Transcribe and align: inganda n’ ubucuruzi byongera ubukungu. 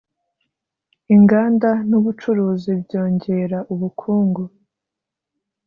inganda 1.15 1.69
n’ 1.89 1.91
ubucuruzi 1.99 2.71
byongera 2.85 3.59
ubukungu. 3.73 4.43